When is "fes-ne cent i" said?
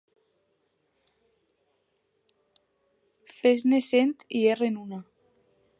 3.39-4.45